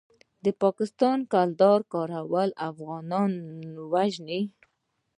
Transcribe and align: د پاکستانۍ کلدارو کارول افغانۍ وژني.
د 0.43 0.45
پاکستانۍ 0.61 1.23
کلدارو 1.33 1.89
کارول 1.93 2.49
افغانۍ 2.69 3.35
وژني. 3.91 4.41